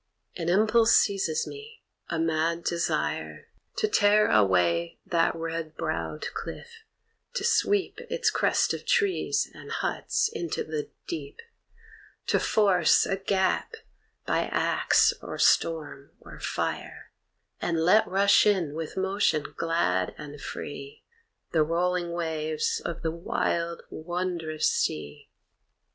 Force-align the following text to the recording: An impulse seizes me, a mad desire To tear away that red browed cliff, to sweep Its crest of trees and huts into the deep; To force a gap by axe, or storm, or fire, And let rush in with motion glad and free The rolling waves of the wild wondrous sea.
An 0.35 0.49
impulse 0.49 0.95
seizes 0.95 1.45
me, 1.45 1.83
a 2.09 2.17
mad 2.17 2.63
desire 2.63 3.49
To 3.75 3.87
tear 3.87 4.31
away 4.31 4.97
that 5.05 5.35
red 5.35 5.75
browed 5.75 6.25
cliff, 6.33 6.81
to 7.35 7.43
sweep 7.43 7.99
Its 8.09 8.31
crest 8.31 8.73
of 8.73 8.83
trees 8.83 9.47
and 9.53 9.69
huts 9.71 10.27
into 10.33 10.63
the 10.63 10.89
deep; 11.07 11.39
To 12.25 12.39
force 12.39 13.05
a 13.05 13.15
gap 13.15 13.75
by 14.25 14.45
axe, 14.47 15.13
or 15.21 15.37
storm, 15.37 16.09
or 16.19 16.39
fire, 16.39 17.11
And 17.61 17.79
let 17.85 18.07
rush 18.07 18.47
in 18.47 18.73
with 18.73 18.97
motion 18.97 19.53
glad 19.55 20.15
and 20.17 20.41
free 20.41 21.03
The 21.51 21.61
rolling 21.61 22.11
waves 22.11 22.81
of 22.83 23.03
the 23.03 23.11
wild 23.11 23.83
wondrous 23.91 24.67
sea. 24.67 25.29